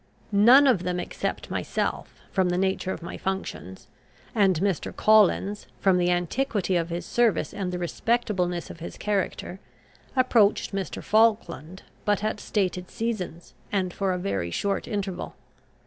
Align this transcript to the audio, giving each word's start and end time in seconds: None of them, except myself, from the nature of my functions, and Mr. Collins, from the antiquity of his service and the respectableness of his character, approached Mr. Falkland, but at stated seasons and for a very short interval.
None 0.31 0.65
of 0.65 0.81
them, 0.81 0.99
except 0.99 1.51
myself, 1.51 2.15
from 2.31 2.49
the 2.49 2.57
nature 2.57 2.91
of 2.91 3.03
my 3.03 3.17
functions, 3.17 3.85
and 4.33 4.59
Mr. 4.59 4.95
Collins, 4.95 5.67
from 5.79 5.99
the 5.99 6.09
antiquity 6.09 6.75
of 6.75 6.89
his 6.89 7.05
service 7.05 7.53
and 7.53 7.71
the 7.71 7.77
respectableness 7.77 8.71
of 8.71 8.79
his 8.79 8.97
character, 8.97 9.59
approached 10.15 10.73
Mr. 10.73 11.03
Falkland, 11.03 11.83
but 12.03 12.23
at 12.23 12.39
stated 12.39 12.89
seasons 12.89 13.53
and 13.71 13.93
for 13.93 14.11
a 14.11 14.17
very 14.17 14.49
short 14.49 14.87
interval. 14.87 15.35